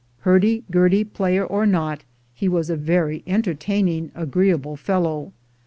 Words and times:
Hurdy 0.21 0.63
gurdy 0.71 1.03
player 1.03 1.45
or 1.45 1.67
not, 1.67 2.01
he 2.33 2.49
was 2.49 2.71
a 2.71 2.75
very 2.75 3.21
enter 3.27 3.53
taining, 3.53 4.09
agreeable 4.15 4.75
fellow. 4.75 5.31